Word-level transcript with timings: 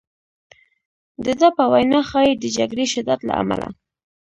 د 1.25 1.25
ده 1.39 1.49
په 1.57 1.63
وینا 1.71 2.01
ښایي 2.09 2.33
د 2.37 2.45
جګړې 2.57 2.85
شدت 2.93 3.19
له 3.25 3.33
امله. 3.41 3.67